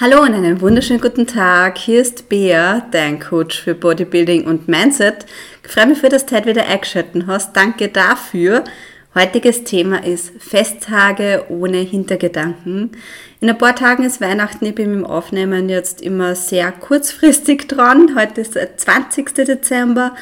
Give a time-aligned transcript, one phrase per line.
[0.00, 1.76] Hallo und einen wunderschönen guten Tag.
[1.76, 5.26] Hier ist Bea, dein Coach für Bodybuilding und Mindset.
[5.62, 7.54] Ich freue mich für, du heute wieder eingeschaltet hast.
[7.54, 8.64] Danke dafür.
[9.14, 12.92] Heutiges Thema ist Festtage ohne Hintergedanken.
[13.42, 14.64] In ein paar Tagen ist Weihnachten.
[14.64, 18.16] Ich bin mit dem Aufnehmen jetzt immer sehr kurzfristig dran.
[18.16, 19.34] Heute ist der 20.
[19.34, 20.14] Dezember.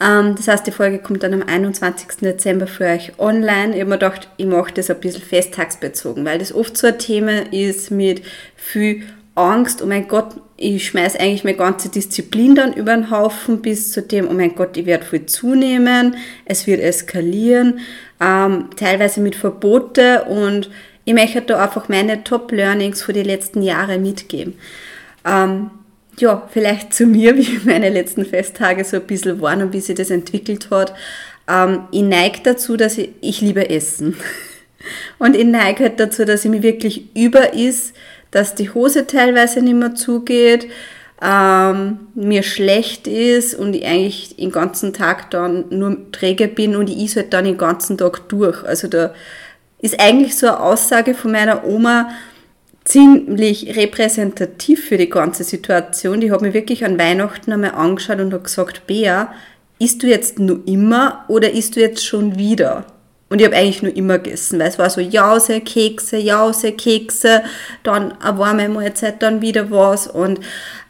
[0.00, 2.18] Ähm, das heißt, die Folge kommt dann am 21.
[2.20, 3.74] Dezember für euch online.
[3.74, 6.98] Ich habe mir gedacht, ich mache das ein bisschen festtagsbezogen, weil das oft so ein
[6.98, 8.22] Thema ist mit
[8.64, 9.02] viel
[9.34, 13.90] Angst, oh mein Gott, ich schmeiße eigentlich meine ganze Disziplin dann über den Haufen bis
[13.90, 17.80] zu dem, oh mein Gott, ich werde viel zunehmen, es wird eskalieren,
[18.20, 20.70] ähm, teilweise mit Verbote und
[21.04, 24.54] ich möchte da einfach meine Top-Learnings für die letzten Jahre mitgeben.
[25.26, 25.70] Ähm,
[26.18, 29.96] ja, vielleicht zu mir, wie meine letzten Festtage so ein bisschen waren und wie sich
[29.96, 30.94] das entwickelt hat.
[31.48, 34.16] Ähm, ich neige dazu, dass ich, ich liebe Essen.
[35.18, 37.94] Und ich neige halt dazu, dass ich mich wirklich über ist,
[38.34, 40.68] dass die Hose teilweise nicht mehr zugeht,
[41.22, 46.90] ähm, mir schlecht ist und ich eigentlich den ganzen Tag dann nur träge bin und
[46.90, 48.64] ich is halt dann den ganzen Tag durch.
[48.64, 49.14] Also da
[49.78, 52.10] ist eigentlich so eine Aussage von meiner Oma,
[52.84, 56.20] ziemlich repräsentativ für die ganze Situation.
[56.20, 59.32] Die hat mich wirklich an Weihnachten einmal angeschaut und hat gesagt, Bea,
[59.78, 62.84] isst du jetzt nur immer oder isst du jetzt schon wieder?
[63.28, 67.42] Und ich habe eigentlich nur immer gegessen, weil es war so Jause, Kekse, Jause, Kekse,
[67.82, 70.06] dann eine warme Mahlzeit, dann wieder was.
[70.06, 70.40] Und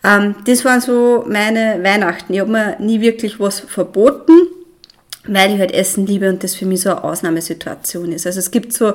[0.03, 2.35] ähm, das waren so meine Weihnachten.
[2.35, 4.33] Ich habe mir nie wirklich was verboten,
[5.27, 8.27] weil ich halt Essen liebe und das für mich so eine Ausnahmesituation ist.
[8.27, 8.95] Also es gibt so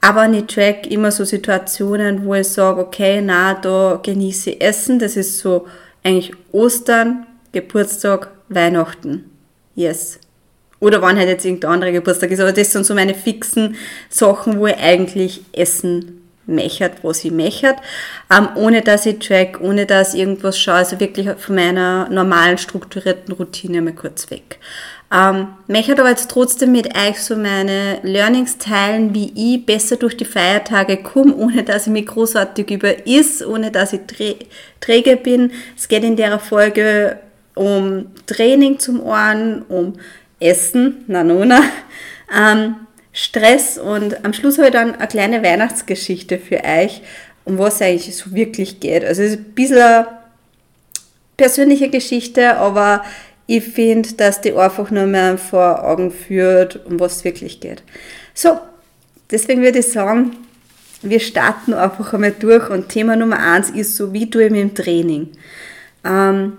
[0.00, 4.98] aber ich track immer so Situationen, wo ich sage, okay, na, da genieße ich Essen.
[4.98, 5.66] Das ist so
[6.04, 9.30] eigentlich Ostern, Geburtstag, Weihnachten.
[9.74, 10.20] Yes.
[10.80, 12.40] Oder wann halt jetzt irgendein anderer Geburtstag ist.
[12.40, 13.76] Aber das sind so meine fixen
[14.08, 17.76] Sachen, wo ich eigentlich essen mechert, was ich mechert,
[18.30, 22.58] ähm, ohne dass ich track, ohne dass ich irgendwas schaue, also wirklich von meiner normalen
[22.58, 24.58] strukturierten Routine mal kurz weg.
[25.12, 30.16] Ähm, möchte aber jetzt trotzdem mit euch so meine Learnings teilen, wie ich besser durch
[30.16, 34.00] die Feiertage komme, ohne dass ich mich großartig über ist, ohne dass ich
[34.80, 35.52] träge bin.
[35.76, 37.20] Es geht in der Folge
[37.54, 39.94] um Training zum Ohren, um
[40.40, 41.60] Essen, Nanona,
[42.36, 42.76] ähm,
[43.12, 47.00] Stress und am Schluss habe ich dann eine kleine Weihnachtsgeschichte für euch,
[47.44, 49.04] um was es eigentlich so wirklich geht.
[49.04, 50.06] Also es ist ein bisschen eine
[51.36, 53.02] persönliche Geschichte, aber
[53.46, 57.82] ich finde, dass die einfach nur mehr vor Augen führt, um was es wirklich geht.
[58.34, 58.58] So,
[59.30, 60.36] deswegen würde ich sagen,
[61.02, 64.60] wir starten einfach einmal durch und Thema Nummer eins ist so, wie tue ich mit
[64.60, 65.28] dem Training?
[66.04, 66.54] Ähm,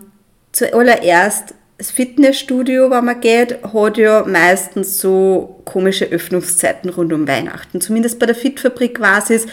[0.52, 7.82] zuallererst, das Fitnessstudio, wenn man geht, hat ja meistens so komische Öffnungszeiten rund um Weihnachten.
[7.82, 9.46] Zumindest bei der Fitfabrik war es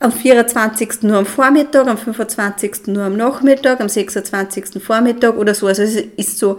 [0.00, 1.02] am 24.
[1.02, 2.88] nur am Vormittag, am 25.
[2.88, 4.82] nur am Nachmittag, am 26.
[4.82, 5.68] Vormittag oder so.
[5.68, 6.58] Also es ist so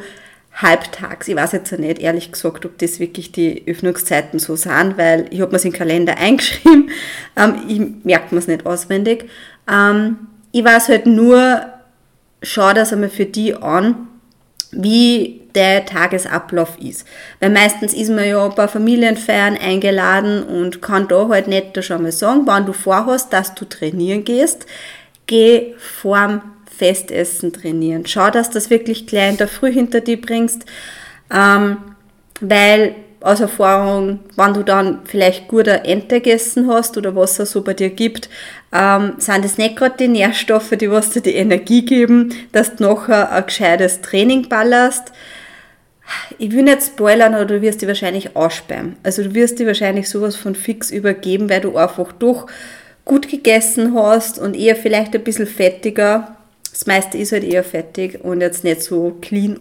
[0.53, 1.27] halbtags.
[1.27, 5.41] Ich weiß jetzt nicht, ehrlich gesagt, ob das wirklich die Öffnungszeiten so sind, weil ich
[5.41, 6.91] habe mir es im Kalender eingeschrieben.
[7.35, 9.29] Ähm, ich merke mir es nicht auswendig.
[9.69, 11.65] Ähm, ich weiß halt nur,
[12.41, 14.07] schau das einmal für die an,
[14.75, 17.05] wie der Tagesablauf ist.
[17.39, 22.11] Weil meistens ist man ja bei Familienfeiern eingeladen und kann da halt nicht schon mal
[22.11, 24.65] sagen, wann du vorhast, dass du trainieren gehst,
[25.27, 26.41] geh vorm
[26.75, 28.05] Festessen trainieren.
[28.05, 30.65] Schau, dass du das wirklich gleich in der Früh hinter dir bringst,
[31.31, 31.77] ähm,
[32.41, 37.61] weil aus Erfahrung, wenn du dann vielleicht guter Ente gegessen hast oder was es so
[37.61, 38.29] bei dir gibt,
[38.73, 42.83] ähm, sind das nicht gerade die Nährstoffe, die was dir die Energie geben, dass du
[42.83, 45.11] nachher ein gescheites Training ballerst.
[46.37, 48.97] Ich will nicht spoilern, aber du wirst die wahrscheinlich aussperren.
[49.03, 52.47] Also du wirst die wahrscheinlich sowas von fix übergeben, weil du einfach doch
[53.05, 56.35] gut gegessen hast und eher vielleicht ein bisschen fettiger.
[56.71, 59.59] Das meiste ist halt eher fettig und jetzt nicht so clean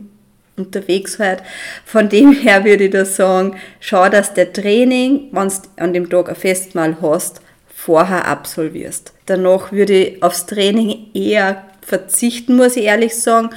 [0.56, 1.42] unterwegs halt.
[1.84, 6.08] Von dem her würde ich da sagen, schau, dass der Training, wenn du an dem
[6.08, 7.40] Tag ein Festmahl hast,
[7.84, 9.12] vorher absolvierst.
[9.26, 13.50] Danach würde ich aufs Training eher verzichten, muss ich ehrlich sagen.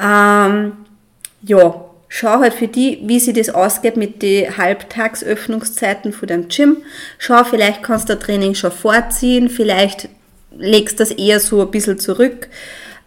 [0.00, 0.72] Ähm,
[1.42, 6.78] ja, schau halt für die, wie sie das ausgeht mit den Halbtagsöffnungszeiten von deinem Gym.
[7.18, 10.08] Schau, vielleicht kannst du das Training schon vorziehen, vielleicht
[10.56, 12.48] legst du das eher so ein bisschen zurück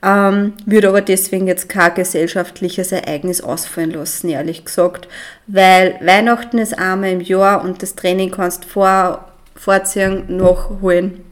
[0.04, 5.08] ähm, würde aber deswegen jetzt kein gesellschaftliches Ereignis ausfallen lassen, ehrlich gesagt,
[5.48, 11.24] weil Weihnachten ist einmal im Jahr und das Training kannst vor, vorziehen, nachholen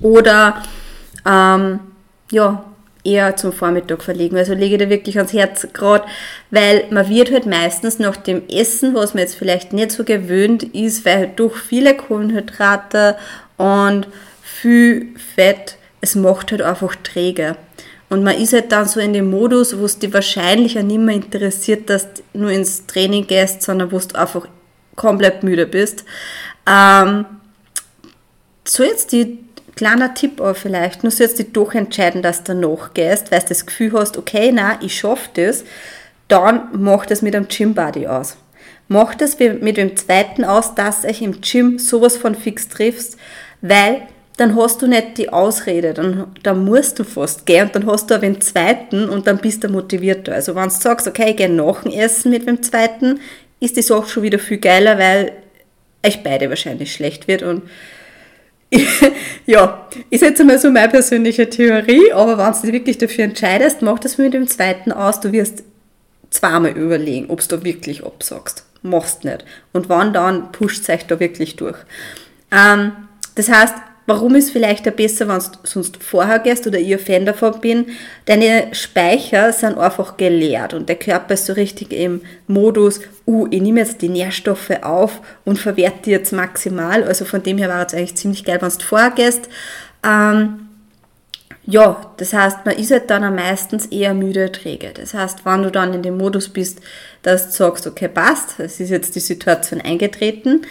[0.00, 0.62] oder
[1.26, 1.80] ähm,
[2.30, 2.64] ja,
[3.04, 4.36] eher zum Vormittag verlegen.
[4.36, 6.04] Also lege da wirklich ans Herz gerade,
[6.50, 10.62] weil man wird halt meistens nach dem Essen, was man jetzt vielleicht nicht so gewöhnt
[10.62, 13.16] ist, weil halt durch viele Kohlenhydrate
[13.56, 14.06] und
[14.42, 17.56] viel Fett es macht halt einfach träge.
[18.10, 20.98] Und man ist halt dann so in dem Modus, wo es dich wahrscheinlich auch nicht
[20.98, 24.46] mehr interessiert, dass du nur ins Training gehst, sondern wo du einfach
[24.96, 26.04] komplett müde bist.
[26.68, 27.24] Ähm,
[28.64, 29.38] so jetzt die
[29.74, 33.40] kleiner Tipp auch vielleicht, nur so jetzt dich doch entscheiden, dass du noch gehst, weil
[33.40, 35.64] du das Gefühl hast, okay, na, ich schaffe das,
[36.28, 38.36] dann mach das mit einem Gym Buddy aus.
[38.88, 43.16] Mach das mit dem zweiten aus, dass euch im Gym sowas von fix triffst,
[43.62, 44.02] weil
[44.36, 48.10] dann hast du nicht die Ausrede, dann, dann musst du fast gehen und dann hast
[48.10, 50.32] du auch den zweiten und dann bist du motivierter.
[50.32, 53.20] Also wenn du sagst, okay, ich gehe nach dem Essen mit dem zweiten,
[53.60, 55.32] ist die Sache schon wieder viel geiler, weil
[56.04, 57.62] euch beide wahrscheinlich schlecht wird und
[59.46, 63.82] ja, ist jetzt einmal so meine persönliche Theorie, aber wenn du dich wirklich dafür entscheidest,
[63.82, 65.62] mach das mit dem zweiten aus, du wirst
[66.30, 68.64] zweimal überlegen, ob du da wirklich absagst.
[68.82, 69.44] Machst nicht.
[69.72, 71.76] Und wann dann, pusht euch da wirklich durch.
[72.50, 72.92] Ähm,
[73.34, 73.74] das heißt,
[74.12, 77.86] Warum ist vielleicht besser, wenn du sonst vorher gehst oder ich Fan davon bin?
[78.26, 83.62] Deine Speicher sind einfach geleert und der Körper ist so richtig im Modus, uh, ich
[83.62, 87.04] nehme jetzt die Nährstoffe auf und verwerte die jetzt maximal.
[87.04, 89.48] Also von dem her war es eigentlich ziemlich geil, wenn du vorher gehst.
[90.04, 90.68] Ähm,
[91.64, 94.90] ja, das heißt, man ist halt dann meistens eher müde träge.
[94.92, 96.82] Das heißt, wenn du dann in dem Modus bist,
[97.22, 100.66] dass du sagst, okay, passt, es ist jetzt die Situation eingetreten,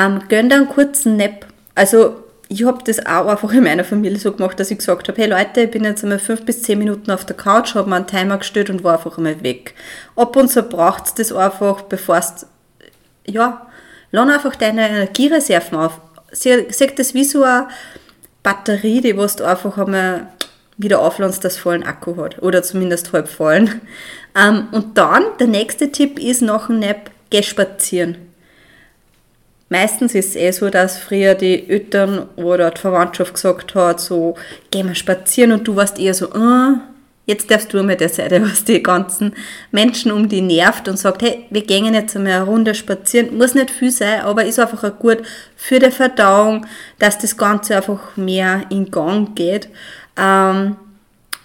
[0.00, 1.46] ähm, gönn dir einen kurzen Nap.
[1.74, 5.20] Also ich habe das auch einfach in meiner Familie so gemacht, dass ich gesagt habe,
[5.20, 7.96] hey Leute, ich bin jetzt einmal fünf bis zehn Minuten auf der Couch, habe mir
[7.96, 9.74] einen Timer gestellt und war einfach einmal weg.
[10.16, 12.46] Ab und zu braucht es das einfach, bevor es,
[13.26, 13.66] ja,
[14.10, 16.00] lass einfach deine Energiereserven auf.
[16.32, 17.68] Sieh das wie so eine
[18.42, 20.28] Batterie, die was du einfach einmal
[20.76, 22.42] wieder aufladest, das vollen Akku hat.
[22.42, 23.80] Oder zumindest halb vollen.
[24.36, 28.23] Ähm, und dann, der nächste Tipp ist nach dem Nap, geh spazieren
[29.74, 34.36] Meistens ist es eh so, dass früher die Eltern oder die Verwandtschaft gesagt hat, so,
[34.70, 36.76] geh mal spazieren und du warst eher so, uh,
[37.26, 39.34] jetzt darfst du mal der Seite, was die ganzen
[39.72, 43.36] Menschen um die nervt und sagt, hey, wir gehen jetzt einmal eine Runde spazieren.
[43.36, 45.22] Muss nicht viel sein, aber ist einfach gut
[45.56, 46.66] für die Verdauung,
[47.00, 49.68] dass das Ganze einfach mehr in Gang geht.
[50.16, 50.76] Ähm,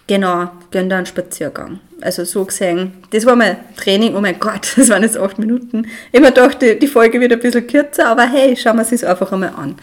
[0.09, 1.79] genau, gehen da einen Spaziergang.
[2.01, 5.87] Also so gesehen, das war mein Training, oh mein Gott, das waren jetzt acht Minuten.
[6.11, 9.03] Ich mir dachte, die Folge wird ein bisschen kürzer, aber hey, schauen wir es uns
[9.03, 9.75] einfach einmal an.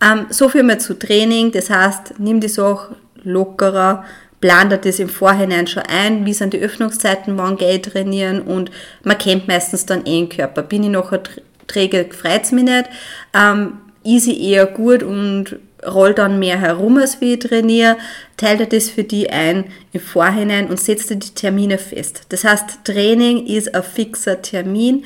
[0.00, 2.94] Ähm, so viel mal zu Training, das heißt, nimm die Sache
[3.24, 4.04] lockerer,
[4.40, 8.42] plan dir das im Vorhinein schon ein, wie sind die Öffnungszeiten, wann gehe ich trainieren
[8.42, 8.70] und
[9.02, 10.62] man kennt meistens dann eh den Körper.
[10.62, 11.22] Bin ich nachher
[11.66, 12.88] träge, freut es mich nicht.
[13.34, 17.96] Ähm, easy eher gut und roll dann mehr herum, als wie ich trainiere,
[18.36, 22.22] teile das für die ein im Vorhinein und setze die Termine fest.
[22.28, 25.04] Das heißt, Training ist ein fixer Termin.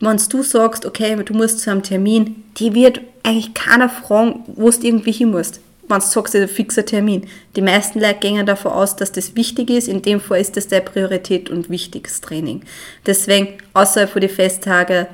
[0.00, 4.70] Wenn du sagst, okay, du musst zu einem Termin, die wird eigentlich keiner fragen, wo
[4.70, 5.60] du irgendwie hin musst.
[5.88, 7.26] Wenn du sagst, das ist ein fixer Termin.
[7.56, 9.88] Die meisten Leute gehen davon aus, dass das wichtig ist.
[9.88, 12.62] In dem Fall ist das der Priorität und wichtiges Training.
[13.06, 15.08] Deswegen, außerhalb von den Festtage,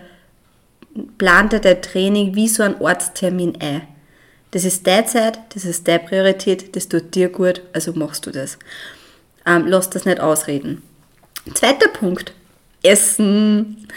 [1.19, 3.83] plant er der Training wie so ein Ortstermin ein.
[4.55, 8.31] Das ist deine Zeit, das ist deine Priorität, das tut dir gut, also machst du
[8.31, 8.57] das.
[9.45, 10.81] Ähm, lass das nicht ausreden.
[11.55, 12.33] Zweiter Punkt,
[12.81, 13.89] Essen.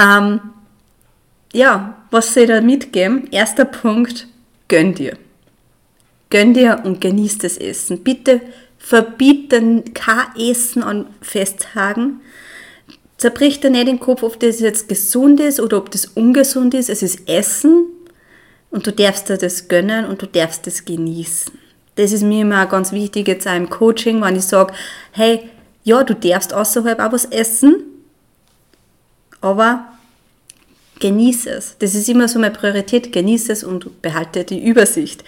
[0.00, 0.40] Ähm,
[1.52, 3.26] ja, was soll ich da mitgeben?
[3.32, 4.28] Erster Punkt,
[4.68, 5.18] gönn dir.
[6.30, 8.04] Gönn dir und genieß das Essen.
[8.04, 8.40] Bitte
[8.78, 12.20] verbiet kein Essen an Festtagen.
[13.16, 16.88] Zerbrich dir nicht den Kopf, ob das jetzt gesund ist oder ob das ungesund ist.
[16.88, 17.86] Es ist Essen
[18.74, 21.52] und du darfst dir das gönnen und du darfst das genießen.
[21.94, 24.74] Das ist mir immer ganz wichtig jetzt auch im Coaching, wenn ich sage,
[25.12, 25.48] hey,
[25.84, 27.84] ja, du darfst außerhalb auch was essen,
[29.40, 29.86] aber
[30.98, 31.76] genieße es.
[31.78, 35.22] Das ist immer so meine Priorität, genieße es und behalte die Übersicht.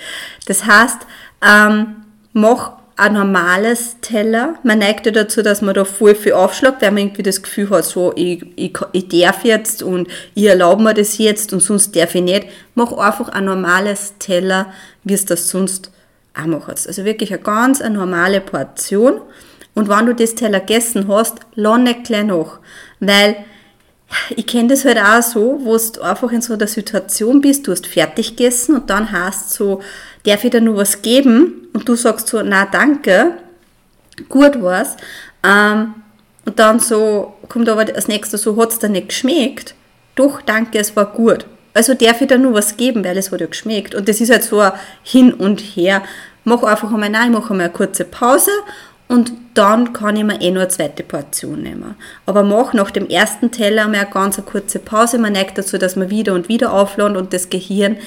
[0.46, 1.06] Das heißt,
[1.40, 4.54] ähm, mach ein normales Teller.
[4.62, 7.68] Man neigt ja dazu, dass man da voll viel aufschlägt, weil man irgendwie das Gefühl
[7.70, 11.94] hat, so, ich, ich, ich darf jetzt und ich erlaube mir das jetzt und sonst
[11.94, 12.46] darf ich nicht.
[12.74, 14.72] Mach einfach ein normales Teller,
[15.04, 15.90] wie es das sonst
[16.34, 16.88] auch machst.
[16.88, 19.20] Also wirklich eine ganz eine normale Portion.
[19.74, 22.60] Und wenn du das Teller gegessen hast, lass nicht gleich nach.
[22.98, 23.36] Weil
[24.34, 27.72] ich kenne das halt auch so, wo du einfach in so der Situation bist, du
[27.72, 29.82] hast fertig gegessen und dann hast so,
[30.24, 31.65] darf ich dir nur was geben?
[31.76, 33.32] Und du sagst so, na danke,
[34.30, 34.96] gut war's.
[35.46, 35.92] Ähm,
[36.46, 39.74] und dann so, kommt aber als nächstes so, hat's dir nicht geschmeckt?
[40.14, 41.44] Doch, danke, es war gut.
[41.74, 43.94] Also darf ich dir nur was geben, weil es hat ja geschmeckt.
[43.94, 46.02] Und das ist halt so ein Hin und Her.
[46.44, 48.52] Mach einfach einmal, nein, mach einmal eine kurze Pause
[49.08, 51.94] und dann kann ich mir eh nur eine zweite Portion nehmen.
[52.24, 55.18] Aber mach nach dem ersten Teller mal eine ganz kurze Pause.
[55.18, 57.98] Man neigt dazu, dass man wieder und wieder aufladen und das Gehirn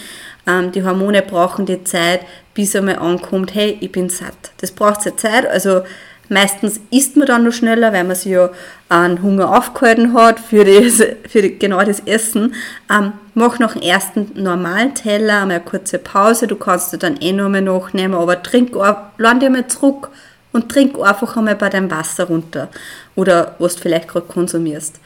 [0.47, 2.21] Ähm, die Hormone brauchen die Zeit,
[2.53, 4.51] bis einmal ankommt, hey, ich bin satt.
[4.57, 5.81] Das braucht ja Zeit, also
[6.29, 8.51] Meistens isst man dann noch schneller, weil man sich ja
[8.87, 12.53] einen Hunger aufgehalten hat für, das, für genau das Essen.
[12.89, 16.45] Ähm, mach nach dem ersten normalen Teller einmal eine kurze Pause.
[16.45, 18.75] Du kannst dir dann eh noch einmal nachnehmen, aber trink,
[19.17, 20.09] lande einmal zurück
[20.51, 22.69] und trink einfach einmal bei deinem Wasser runter.
[23.15, 24.99] Oder was du vielleicht gerade konsumierst.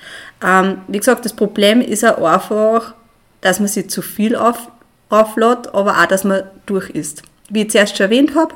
[0.46, 2.96] Ähm, wie gesagt, das Problem ist auch einfach,
[3.40, 4.68] dass man sich zu viel auf,
[5.14, 7.24] auflädt, aber auch, dass man durch ist.
[7.50, 8.54] Wie ich zuerst schon erwähnt habe,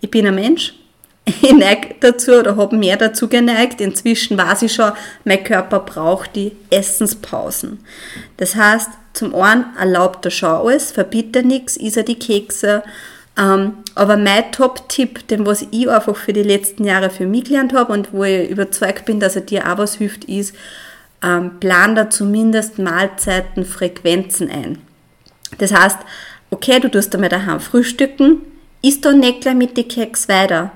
[0.00, 0.74] ich bin ein Mensch,
[1.24, 3.80] ich neige dazu oder habe mehr dazu geneigt.
[3.80, 4.92] Inzwischen weiß ich schon,
[5.24, 7.80] mein Körper braucht die Essenspausen.
[8.36, 12.82] Das heißt, zum einen erlaubt er schon alles, verbietet nichts, ist er die Kekse.
[13.38, 17.72] Ähm, aber mein Top-Tipp, den was ich einfach für die letzten Jahre für mich gelernt
[17.72, 20.54] habe und wo ich überzeugt bin, dass er dir auch was hilft, ist,
[21.22, 24.78] ähm, plan da zumindest Mahlzeiten, Frequenzen ein.
[25.58, 25.98] Das heißt,
[26.50, 28.42] okay, du tust einmal daheim frühstücken,
[28.82, 30.72] isst dann nicht gleich mit den Keks weiter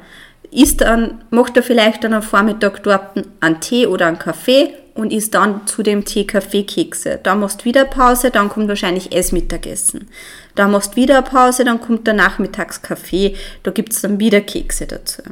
[0.50, 5.12] isst dann, macht er vielleicht dann am Vormittag dort einen Tee oder einen Kaffee und
[5.12, 7.20] isst dann zu dem Tee Kaffeekekse.
[7.22, 10.08] Dann machst du wieder Pause, dann kommt wahrscheinlich Essmittagessen.
[10.54, 15.22] Dann machst du wieder Pause, dann kommt der Nachmittagskaffee, da gibt's dann wieder Kekse dazu.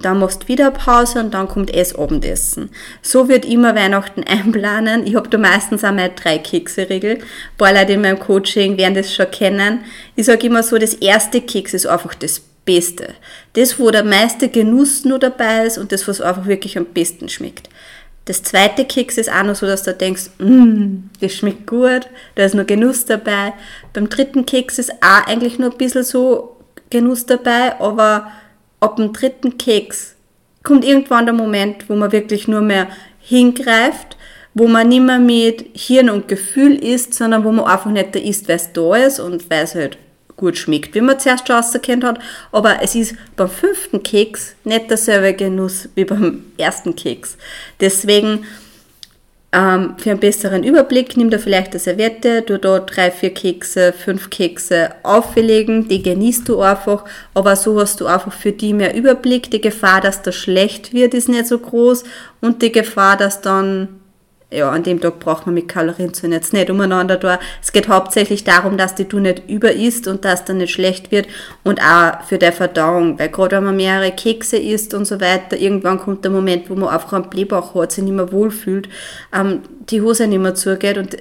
[0.00, 2.70] Dann machst du wieder Pause und dann kommt Essabendessen.
[3.02, 5.06] So wird immer Weihnachten einplanen.
[5.06, 7.16] Ich habe da meistens auch meine drei Kekse-Regel.
[7.16, 7.22] Ein
[7.56, 9.80] paar Leute in meinem Coaching werden das schon kennen.
[10.14, 13.14] Ich sage immer so, das erste Keks ist einfach das Beste.
[13.54, 17.28] Das, wo der meiste Genuss nur dabei ist und das, was einfach wirklich am besten
[17.28, 17.68] schmeckt.
[18.28, 22.44] Das zweite Keks ist auch noch so, dass du denkst, mm, das schmeckt gut, da
[22.44, 23.54] ist nur Genuss dabei.
[23.94, 26.58] Beim dritten Keks ist auch eigentlich nur ein bisschen so
[26.90, 28.30] Genuss dabei, aber
[28.80, 30.14] ab dem dritten Keks
[30.62, 32.88] kommt irgendwann der Moment, wo man wirklich nur mehr
[33.20, 34.16] hingreift,
[34.54, 38.18] wo man nicht mehr mit Hirn und Gefühl isst, sondern wo man einfach nicht da
[38.18, 39.98] isst, weil es da ist und weil es halt
[40.36, 42.18] gut schmeckt, wie man zuerst schon ausgekannt hat.
[42.52, 47.36] Aber es ist beim fünften Keks nicht derselbe Genuss wie beim ersten Keks.
[47.80, 48.46] Deswegen
[49.50, 53.94] ähm, für einen besseren Überblick nimm da vielleicht eine Serviette, du da drei, vier Kekse,
[53.94, 58.94] fünf Kekse auflegen, die genießt du einfach, aber so hast du einfach für die mehr
[58.94, 59.50] Überblick.
[59.50, 62.04] Die Gefahr, dass das schlecht wird, ist nicht so groß
[62.42, 63.88] und die Gefahr, dass dann
[64.50, 67.38] ja, an dem Tag braucht man mit Kalorien zu jetzt nicht umeinander da.
[67.62, 71.26] Es geht hauptsächlich darum, dass die du nicht überisst und dass dann nicht schlecht wird
[71.64, 75.58] und auch für die Verdauung, weil gerade wenn man mehrere Kekse isst und so weiter,
[75.58, 78.88] irgendwann kommt der Moment, wo man einfach einen Blähbauch hat, sich nicht mehr wohlfühlt,
[79.34, 81.16] ähm, die Hose nicht mehr zugeht und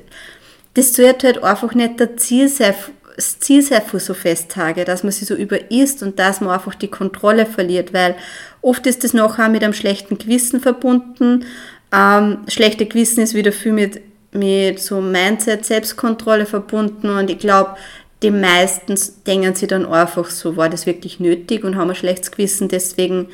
[0.75, 2.75] das sollte halt einfach nicht der Ziel sein,
[3.17, 6.75] das Ziel sein für so Festtage, dass man sich so überisst und dass man einfach
[6.75, 8.15] die Kontrolle verliert, weil
[8.62, 11.46] oft ist das nachher mit einem schlechten Gewissen verbunden,
[11.91, 14.01] ähm, schlechte Gewissen ist wieder viel mit,
[14.32, 17.77] mit so Mindset, Selbstkontrolle verbunden und ich glaube,
[18.24, 22.32] die meisten denken sie dann einfach so, war das wirklich nötig und haben ein schlechtes
[22.32, 23.27] Gewissen, deswegen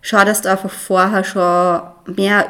[0.00, 2.46] schau, dass du einfach vorher schon mehr,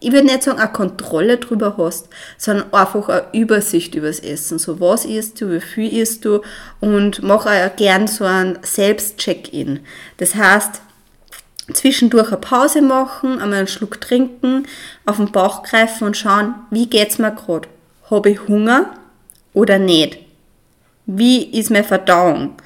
[0.00, 4.58] ich würde nicht sagen, eine Kontrolle drüber hast, sondern einfach eine Übersicht übers Essen.
[4.58, 6.40] So, was isst du, wie viel isst du
[6.80, 9.80] und mach auch gern so ein Selbstcheck-in.
[10.16, 10.80] Das heißt,
[11.72, 14.66] zwischendurch eine Pause machen, einmal einen Schluck trinken,
[15.06, 17.68] auf den Bauch greifen und schauen, wie geht's mir gerade?
[18.10, 18.94] Habe ich Hunger
[19.54, 20.18] oder nicht?
[21.06, 22.56] Wie ist meine Verdauung?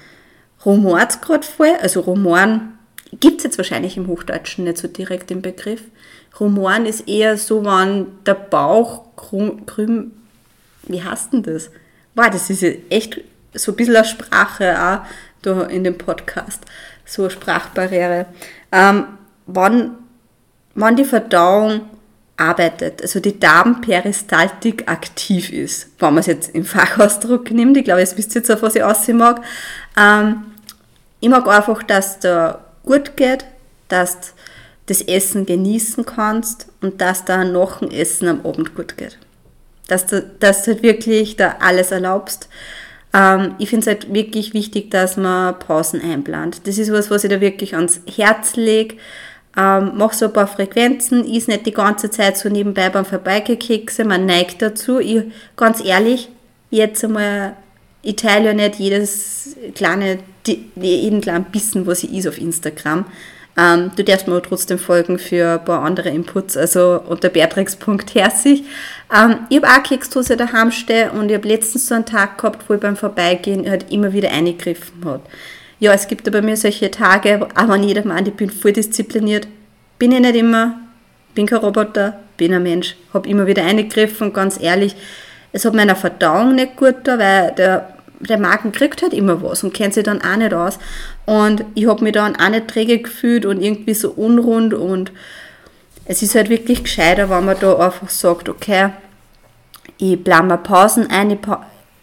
[0.64, 1.75] Rumort gerade voll?
[1.81, 2.78] Also Rumoren
[3.12, 5.83] gibt es jetzt wahrscheinlich im Hochdeutschen nicht so direkt im Begriff.
[6.38, 10.12] Rumoren ist eher so, wenn der Bauch krüm,
[10.85, 11.71] wie heißt denn das?
[12.14, 13.21] Wow, das ist echt
[13.55, 15.07] so ein bisschen eine Sprache auch
[15.43, 16.64] da in dem Podcast,
[17.05, 18.26] so eine Sprachbarriere
[18.73, 19.05] ähm,
[19.47, 19.97] wann,
[20.75, 21.83] wann die Verdauung
[22.37, 28.01] arbeitet, also die Darmperistaltik aktiv ist, wenn man es jetzt im Fachausdruck nimmt, ich glaube,
[28.01, 29.43] jetzt wisst ihr jetzt, auf was ich aussehen mag.
[29.99, 30.45] Ähm,
[31.21, 33.45] ich mag einfach, dass da gut geht,
[33.89, 34.27] dass du
[34.89, 39.19] das Essen genießen kannst und dass da nach dem Essen am Abend gut geht.
[39.87, 42.49] Dass du, dass du halt wirklich da alles erlaubst.
[43.15, 46.67] Ähm, ich finde es halt wirklich wichtig, dass man Pausen einplant.
[46.67, 48.97] Das ist was, was ich da wirklich ans Herz lege.
[49.57, 54.05] Ähm, mach so ein paar Frequenzen, ist nicht die ganze Zeit so nebenbei beim Vorbeigekekse,
[54.05, 55.00] man neigt dazu.
[55.00, 55.25] Ich,
[55.57, 56.29] ganz ehrlich,
[56.71, 57.57] jetzt einmal,
[58.03, 60.19] ich teile ja nicht jedes kleine,
[60.77, 63.07] jeden kleinen Bissen, was ich is auf Instagram.
[63.59, 68.62] Ähm, du darfst mir trotzdem folgen für ein paar andere Inputs, also unter beatrix.herzig.
[69.12, 72.69] Ähm, ich habe auch Keksdose daheim stehen und ich habe letztens so einen Tag gehabt,
[72.69, 75.23] wo ich beim Vorbeigehen halt immer wieder eingegriffen hat.
[75.81, 79.49] Ja, es gibt bei mir solche Tage, aber jeder meint, ich bin voll diszipliniert.
[79.99, 80.79] Bin ich nicht immer,
[81.35, 84.95] bin kein Roboter, bin ein Mensch, habe immer wieder eingegriffen ganz ehrlich,
[85.50, 89.63] es hat meiner Verdauung nicht gut da, weil der der Magen kriegt halt immer was
[89.63, 90.79] und kennt sich dann auch nicht aus.
[91.27, 95.13] Und ich habe mich dann auch nicht träge gefühlt und irgendwie so unrund und
[96.05, 98.91] es ist halt wirklich gescheiter, wenn man da einfach sagt, okay,
[99.99, 101.39] ich plane mir Pausen ein, ich,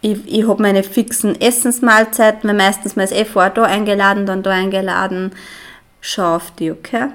[0.02, 5.32] ich, ich habe meine fixen Essensmahlzeiten, meistens mal eh vor da eingeladen, dann da eingeladen,
[6.02, 7.08] schau auf die, okay?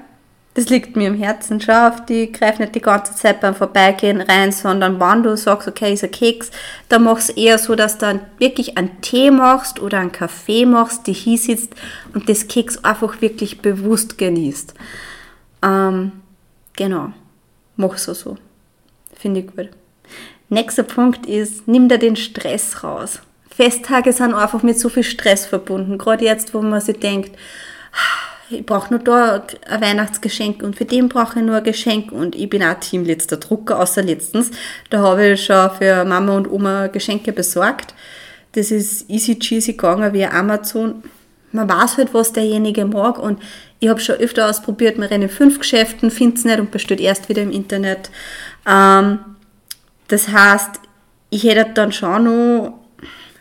[0.53, 4.19] Das liegt mir im Herzen, schau auf die, greif nicht die ganze Zeit beim Vorbeigehen
[4.19, 6.51] rein, sondern wenn du sagst, okay, ist ein Keks,
[6.89, 10.65] dann machst du eher so, dass du dann wirklich einen Tee machst oder einen Kaffee
[10.65, 11.73] machst, die hier sitzt
[12.13, 14.73] und das Keks einfach wirklich bewusst genießt.
[15.63, 16.11] Ähm,
[16.75, 17.13] genau,
[17.77, 18.37] mach so so.
[19.15, 19.69] Finde ich gut.
[20.49, 23.21] Nächster Punkt ist, nimm dir den Stress raus.
[23.55, 25.97] Festtage sind einfach mit so viel Stress verbunden.
[25.97, 27.37] Gerade jetzt, wo man sich denkt,
[28.51, 32.35] ich brauche nur da ein Weihnachtsgeschenk und für den brauche ich nur ein Geschenk und
[32.35, 34.51] ich bin auch Teamletzter Drucker, außer letztens.
[34.89, 37.93] Da habe ich schon für Mama und Oma Geschenke besorgt.
[38.53, 41.03] Das ist easy cheesy gegangen wie Amazon.
[41.51, 43.39] Man weiß halt, was derjenige mag und
[43.79, 47.01] ich habe schon öfter ausprobiert, man rennt in fünf Geschäften, findet es nicht und bestellt
[47.01, 48.11] erst wieder im Internet.
[48.67, 49.19] Ähm,
[50.07, 50.79] das heißt,
[51.29, 52.79] ich hätte dann schon noch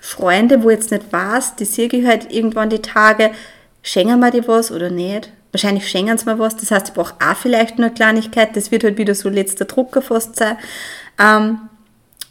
[0.00, 3.32] Freunde, wo jetzt nicht weiß, die sehe ich halt irgendwann die Tage,
[3.82, 5.30] schenken wir die was oder nicht?
[5.52, 8.70] Wahrscheinlich schenken sie mir was, das heißt, ich brauche auch vielleicht nur eine Kleinigkeit, das
[8.70, 10.56] wird halt wieder so letzter Drucker fast sein.
[11.18, 11.58] Ähm,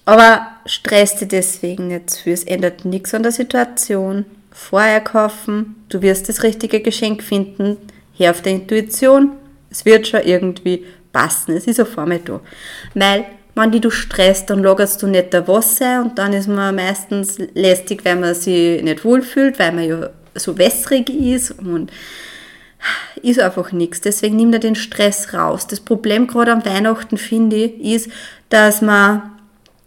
[0.06, 4.26] aber stress dich deswegen nicht zu es ändert nichts an der Situation.
[4.52, 7.78] Vorher kaufen, du wirst das richtige Geschenk finden,
[8.18, 9.34] hör auf der Intuition,
[9.70, 12.40] es wird schon irgendwie passen, es ist auf einmal da.
[12.96, 13.26] Weil
[13.56, 17.38] wenn die du stresst, dann lagerst du nicht der Wasser und dann ist man meistens
[17.54, 21.92] lästig, weil man sich nicht wohlfühlt, weil man ja so wässrig ist und
[23.22, 24.02] ist einfach nichts.
[24.02, 25.68] Deswegen nimm dir den Stress raus.
[25.68, 28.10] Das Problem gerade am Weihnachten, finde ich, ist,
[28.50, 29.32] dass man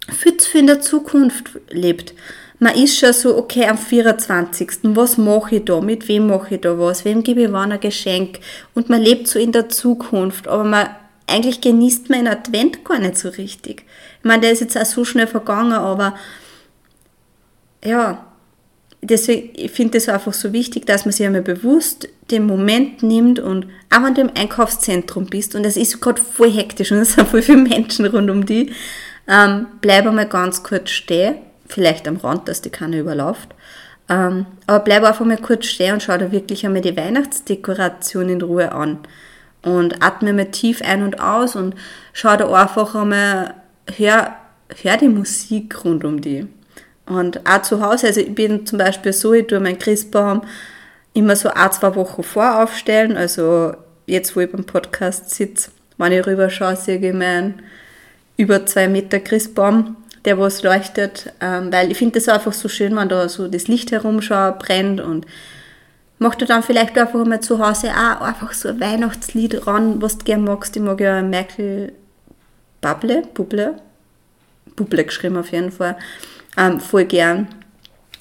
[0.06, 2.14] zu viel in der Zukunft lebt.
[2.58, 4.70] Man ist schon so, okay, am 24.
[4.82, 5.80] Was mache ich da?
[5.80, 7.04] Mit wem mache ich da was?
[7.04, 8.38] Wem gebe ich wann ein Geschenk?
[8.74, 10.88] Und man lebt so in der Zukunft, aber man
[11.26, 13.84] eigentlich genießt man den Advent gar nicht so richtig.
[14.18, 16.14] Ich meine, der ist jetzt auch so schnell vergangen, aber
[17.84, 18.24] ja,
[19.02, 23.40] deswegen, ich finde es einfach so wichtig, dass man sich einmal bewusst den Moment nimmt
[23.40, 27.14] und auch wenn du im Einkaufszentrum bist und es ist gerade voll hektisch und es
[27.14, 28.72] sind voll viele Menschen rund um die,
[29.28, 31.36] ähm, bleib einmal ganz kurz stehen,
[31.66, 33.54] vielleicht am Rand, dass die keiner überläuft,
[34.08, 38.42] ähm, aber bleib einfach mal kurz stehen und schau dir wirklich einmal die Weihnachtsdekoration in
[38.42, 38.98] Ruhe an
[39.62, 41.74] und atme mal tief ein und aus und
[42.12, 43.54] schau dir einfach einmal,
[43.96, 44.36] hör,
[44.82, 46.46] hör die Musik rund um die.
[47.14, 50.42] Und auch zu Hause, also ich bin zum Beispiel so, ich tue meinen Christbaum
[51.14, 53.16] immer so ein, zwei Wochen voraufstellen.
[53.16, 53.74] Also
[54.06, 57.62] jetzt, wo ich beim Podcast sitze, wenn ich rüber schaue, sehe ich meinen
[58.36, 61.32] über zwei Meter Christbaum, der was leuchtet.
[61.40, 65.00] Ähm, weil ich finde das einfach so schön, wenn da so das Licht herumschaut, brennt
[65.00, 65.26] und
[66.18, 70.18] mach du dann vielleicht einfach mal zu Hause auch einfach so ein Weihnachtslied ran, was
[70.18, 70.76] du gerne magst.
[70.76, 71.92] Ich mag ja Merkel
[72.80, 73.76] Bubble, Bubble,
[74.74, 75.96] Bubble geschrieben auf jeden Fall
[76.56, 77.48] ähm, voll gern.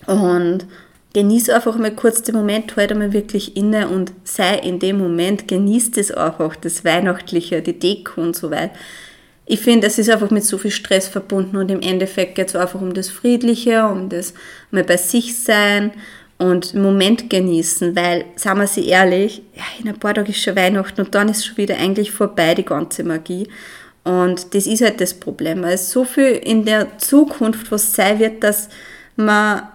[0.08, 0.66] Und
[1.14, 5.48] genieße einfach mal kurz den Moment, halt einmal wirklich inne und sei in dem Moment,
[5.48, 8.74] genießt es einfach, das Weihnachtliche, die Deko und so weiter.
[9.46, 12.56] Ich finde, es ist einfach mit so viel Stress verbunden und im Endeffekt geht es
[12.56, 14.34] einfach um das Friedliche, um das
[14.70, 15.92] mal bei sich sein
[16.38, 20.42] und den Moment genießen, weil, sagen wir sie ehrlich, ja, in ein paar Tagen ist
[20.42, 23.48] schon Weihnachten und dann ist schon wieder eigentlich vorbei die ganze Magie.
[24.04, 28.44] Und das ist halt das Problem, weil so viel in der Zukunft was sein wird,
[28.44, 28.70] dass
[29.16, 29.68] man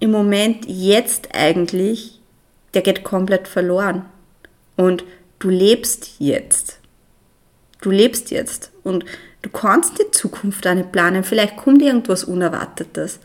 [0.00, 2.20] im Moment jetzt eigentlich,
[2.74, 4.04] der geht komplett verloren.
[4.76, 5.04] Und
[5.38, 6.78] du lebst jetzt.
[7.80, 8.70] Du lebst jetzt.
[8.82, 9.04] Und
[9.42, 11.24] du kannst die Zukunft auch nicht planen.
[11.24, 13.18] Vielleicht kommt irgendwas Unerwartetes.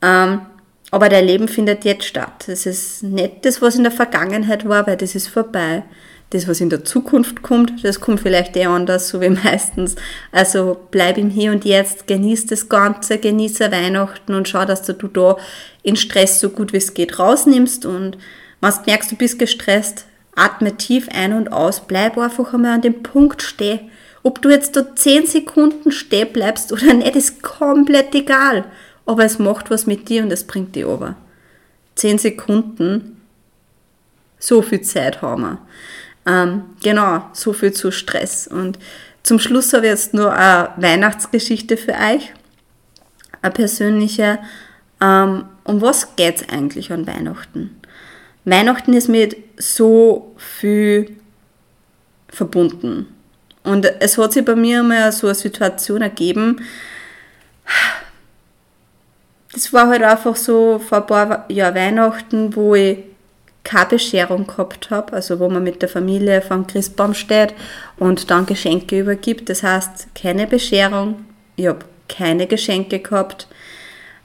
[0.00, 0.42] Ähm,
[0.90, 2.48] aber dein Leben findet jetzt statt.
[2.48, 5.82] Es ist nicht das, was in der Vergangenheit war, weil das ist vorbei
[6.30, 9.96] das, was in der Zukunft kommt, das kommt vielleicht eher anders, so wie meistens.
[10.30, 14.92] Also bleib im Hier und Jetzt, genieß das Ganze, genieße Weihnachten und schau, dass du
[14.92, 15.36] da
[15.82, 17.86] in Stress so gut wie es geht rausnimmst.
[17.86, 18.18] Und
[18.60, 22.82] wenn du merkst, du bist gestresst, atme tief ein und aus, bleib einfach einmal an
[22.82, 23.90] dem Punkt stehen.
[24.22, 28.64] Ob du jetzt da 10 Sekunden stehen bleibst oder nicht, ist komplett egal.
[29.06, 31.16] Aber es macht was mit dir und es bringt dich over.
[31.94, 33.22] 10 Sekunden,
[34.38, 35.58] so viel Zeit haben wir.
[36.28, 38.46] Ähm, genau, so viel zu Stress.
[38.46, 38.78] Und
[39.22, 42.32] zum Schluss habe ich jetzt nur eine Weihnachtsgeschichte für euch,
[43.40, 44.38] eine persönliche.
[45.00, 47.80] Ähm, um was geht es eigentlich an Weihnachten?
[48.44, 51.16] Weihnachten ist mit so viel
[52.28, 53.06] verbunden.
[53.64, 56.60] Und es hat sich bei mir mal so eine Situation ergeben,
[59.52, 62.98] das war halt einfach so vor ein paar Jahren Weihnachten, wo ich
[63.68, 67.52] keine Bescherung gehabt habe, also wo man mit der Familie vom Christbaum steht
[67.98, 69.50] und dann Geschenke übergibt.
[69.50, 71.26] Das heißt, keine Bescherung,
[71.56, 73.46] ich habe keine Geschenke gehabt.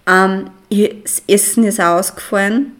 [0.08, 2.71] Ähm, das Essen ist ausgefallen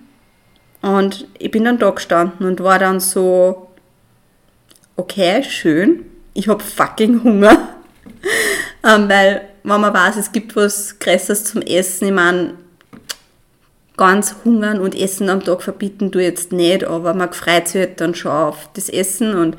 [0.82, 3.68] und ich bin dann da gestanden und war dann so,
[4.96, 7.76] okay, schön, ich habe fucking Hunger.
[8.86, 12.54] ähm, weil, wenn man weiß, es gibt was Größeres zum Essen, ich meine,
[13.98, 18.02] ganz hungern und Essen am Tag verbieten du jetzt nicht, aber man freut sich halt
[18.02, 19.56] dann schon auf das Essen und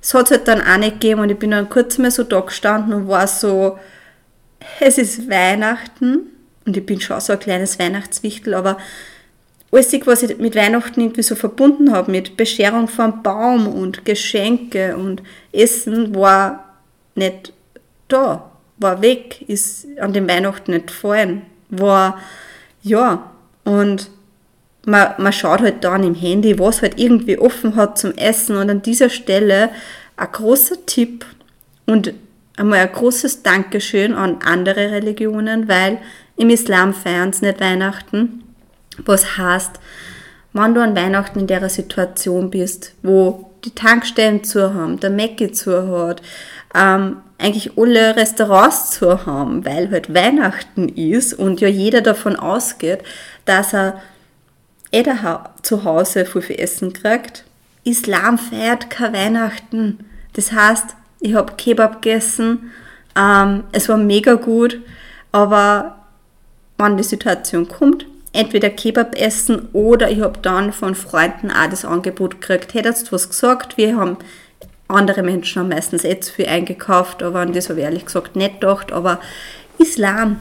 [0.00, 2.24] es hat es halt dann auch nicht gegeben und ich bin dann kurz mal so
[2.24, 3.78] da gestanden und war so,
[4.80, 6.30] es ist Weihnachten
[6.64, 8.78] und ich bin schon so ein kleines Weihnachtswichtel, aber
[9.72, 14.96] alles, was ich mit Weihnachten irgendwie so verbunden habe, mit Bescherung vom Baum und Geschenke
[14.96, 15.22] und
[15.52, 16.76] Essen, war
[17.14, 17.52] nicht
[18.08, 22.18] da, war weg, ist an dem Weihnachten nicht gefallen, war,
[22.82, 23.30] ja,
[23.66, 24.10] und
[24.86, 28.56] man, man schaut halt dann im Handy, was halt irgendwie offen hat zum Essen.
[28.56, 29.70] Und an dieser Stelle
[30.16, 31.26] ein großer Tipp
[31.84, 32.14] und
[32.56, 35.98] einmal ein großes Dankeschön an andere Religionen, weil
[36.36, 38.44] im Islam feiern sie nicht Weihnachten.
[39.04, 39.80] Was heißt,
[40.52, 45.50] wenn du an Weihnachten in der Situation bist, wo die Tankstellen zu haben, der Mäcki
[45.50, 46.22] zu hat,
[46.72, 53.00] ähm, eigentlich alle Restaurants zu haben, weil halt Weihnachten ist und ja jeder davon ausgeht,
[53.44, 54.00] dass er
[54.92, 55.04] eh
[55.62, 57.44] zu Hause viel, viel Essen kriegt.
[57.84, 59.98] Islam feiert kein Weihnachten.
[60.32, 62.72] Das heißt, ich habe Kebab gegessen,
[63.16, 64.80] ähm, es war mega gut,
[65.32, 65.96] aber
[66.78, 71.84] wenn die Situation kommt, entweder Kebab essen oder ich habe dann von Freunden auch das
[71.84, 74.18] Angebot gekriegt, hättest du was gesagt, wir haben
[74.88, 78.36] andere Menschen haben meistens eh zu viel eingekauft, aber an das habe ich ehrlich gesagt
[78.36, 79.20] nicht gedacht, aber
[79.78, 80.38] Islam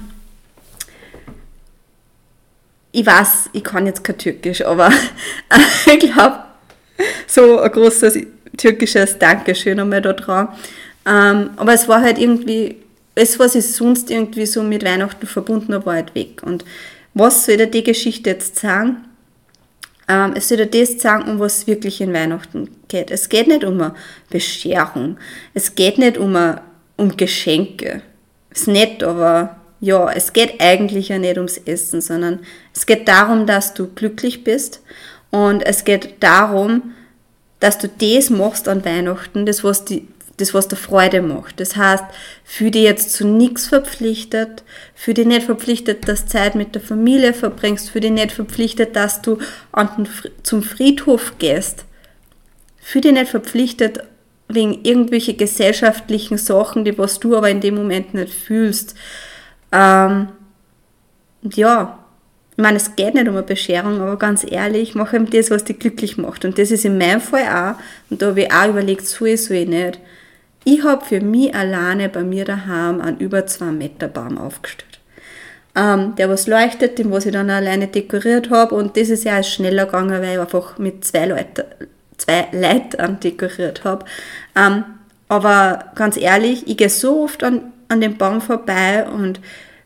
[2.96, 4.90] ich weiß, ich kann jetzt kein Türkisch, aber
[5.86, 6.46] ich glaube,
[7.28, 8.20] so ein großes
[8.56, 10.48] türkisches Dankeschön einmal da dran.
[11.06, 12.78] Ähm, aber es war halt irgendwie,
[13.16, 16.42] das, was ich sonst irgendwie so mit Weihnachten verbunden habe, war halt weg.
[16.42, 16.64] Und
[17.14, 19.04] was soll dir die Geschichte jetzt sagen?
[20.08, 23.12] Ähm, es soll das sagen, um was es wirklich in Weihnachten geht.
[23.12, 23.96] Es geht nicht um eine
[24.30, 25.18] Bescherung.
[25.54, 26.62] Es geht nicht um, eine,
[26.96, 28.02] um Geschenke.
[28.52, 32.40] Ist nett, aber ja, es geht eigentlich ja nicht ums Essen, sondern
[32.74, 34.82] es geht darum, dass du glücklich bist
[35.32, 36.94] und es geht darum,
[37.60, 41.60] dass du das machst an Weihnachten, das was, die, das, was dir Freude macht.
[41.60, 42.04] Das heißt,
[42.44, 46.82] für dich jetzt zu nichts verpflichtet, für dich nicht verpflichtet, dass du Zeit mit der
[46.82, 49.38] Familie verbringst, für dich nicht verpflichtet, dass du
[49.72, 50.08] den,
[50.44, 51.86] zum Friedhof gehst,
[52.78, 54.04] für dich nicht verpflichtet,
[54.48, 58.96] wegen irgendwelche gesellschaftlichen Sachen, die was du aber in dem Moment nicht fühlst.
[59.72, 60.28] Ähm,
[61.42, 62.00] ja,
[62.52, 65.66] ich meine, es geht nicht um eine Bescherung, aber ganz ehrlich, mach eben das, was
[65.66, 66.46] dich glücklich macht.
[66.46, 69.46] Und das ist in meinem Fall auch, und da habe ich auch überlegt, so ist
[69.46, 70.00] soll ich nicht.
[70.68, 75.00] Ich habe für mich alleine bei mir daheim einen über zwei Meter Baum aufgestellt.
[75.76, 78.74] Ähm, der was leuchtet, den was ich dann alleine dekoriert habe.
[78.74, 81.66] Und das ist ja schneller gegangen, weil ich einfach mit zwei Leuten,
[82.18, 84.06] zwei Leuten dekoriert habe.
[84.56, 84.84] Ähm,
[85.30, 89.40] aber ganz ehrlich, ich gehe so oft an, an dem Baum vorbei und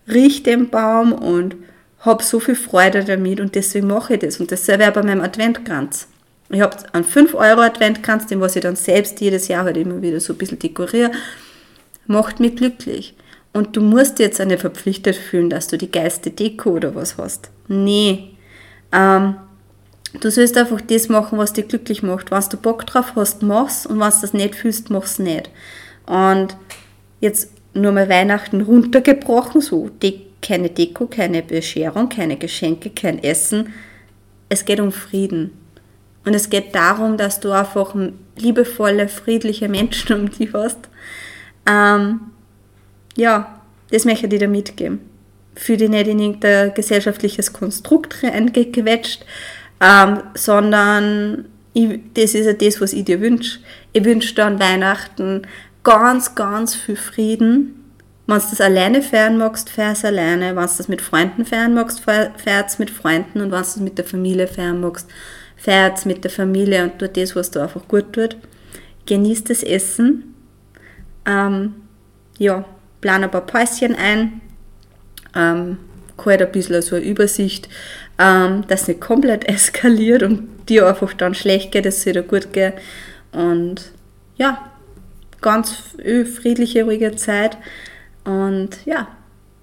[0.07, 1.57] rieche den Baum und
[1.99, 4.39] habe so viel Freude damit und deswegen mache ich das.
[4.39, 6.07] Und dasselbe auch bei meinem Adventkranz.
[6.49, 10.01] Ich habe einen 5 Euro Adventkranz, den was ich dann selbst jedes Jahr halt immer
[10.01, 11.11] wieder so ein bisschen dekoriere,
[12.07, 13.13] macht mich glücklich.
[13.53, 17.49] Und du musst jetzt nicht verpflichtet fühlen, dass du die geilste Deko oder was hast.
[17.67, 18.31] Nee.
[18.91, 19.35] Ähm,
[20.19, 22.31] du sollst einfach das machen, was dich glücklich macht.
[22.31, 25.49] Wenn du Bock drauf hast, mach's und wenn du das nicht fühlst, mach's nicht.
[26.05, 26.55] Und
[27.19, 33.73] jetzt nur mal Weihnachten runtergebrochen, so De keine Deko, keine Bescherung, keine Geschenke, kein Essen.
[34.47, 35.51] Es geht um Frieden.
[36.25, 37.95] Und es geht darum, dass du einfach
[38.37, 40.89] liebevolle, friedliche Menschen um dich hast.
[41.69, 42.19] Ähm,
[43.15, 44.99] ja, das möchte ich dir mitgeben.
[45.55, 49.25] Für dich nicht in irgendein gesellschaftliches Konstrukt reingequetscht,
[49.81, 53.59] ähm, sondern ich, das ist ja das, was ich dir wünsche.
[53.93, 55.43] Ich wünsche dir an Weihnachten
[55.83, 57.75] ganz, ganz viel Frieden.
[58.27, 60.55] Wenn du das alleine feiern magst, fährst alleine.
[60.55, 63.39] Wenn du das mit Freunden feiern magst, fährst mit Freunden.
[63.39, 65.09] Und wenn du das mit der Familie feiern magst,
[65.59, 68.37] feiert mit der Familie und tut das, was dir einfach gut tut.
[69.05, 70.35] Genieß das Essen.
[71.25, 71.75] Ähm,
[72.37, 72.65] ja,
[73.01, 74.41] plan ein paar Päuschen ein.
[75.35, 75.77] Ähm,
[76.25, 77.69] halt ein bisschen so eine Übersicht,
[78.17, 82.73] ähm, dass nicht komplett eskaliert und dir einfach dann schlecht geht, es dir gut geht.
[83.31, 83.91] Und
[84.37, 84.71] ja,
[85.41, 85.75] ganz
[86.35, 87.57] friedliche, ruhige Zeit.
[88.23, 89.07] Und ja,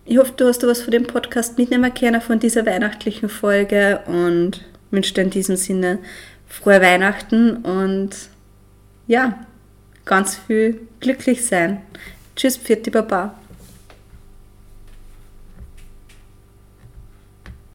[0.08, 4.64] Ich hoffe, du hast was von dem Podcast mitnehmen können, von dieser weihnachtlichen Folge und
[4.90, 5.98] wünsche dir in diesem Sinne
[6.48, 8.10] frohe Weihnachten und
[9.06, 9.46] ja,
[10.04, 11.82] ganz viel glücklich sein.
[12.34, 13.34] Tschüss, Pfirti Baba.